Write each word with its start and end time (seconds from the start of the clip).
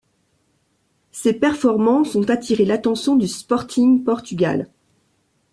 Ses 1.11 1.33
performances 1.33 2.15
ont 2.15 2.23
attiré 2.31 2.65
l'attention 2.65 3.15
du 3.15 3.27
Sporting 3.27 4.03
Portugal. 4.03 4.67